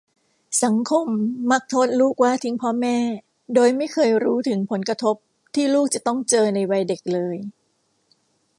[0.63, 1.07] สังคม
[1.51, 2.97] มักโทษลูกว่าทิ้งพ่อแม่
[3.55, 5.15] โดยไม่เคยรู้ถึงผลกระทบ
[5.55, 7.37] ที่ลูกจะต้องเจอในวัยเด็กเลย